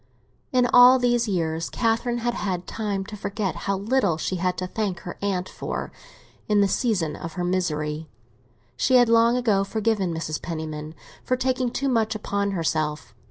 [0.51, 4.65] In all these years Catherine had had time to forget how little she had to
[4.65, 5.91] thank her aunt for
[6.47, 8.09] in the season of her misery;
[8.75, 10.41] she had long ago forgiven Mrs.
[10.41, 13.13] Penniman for taking too much upon herself.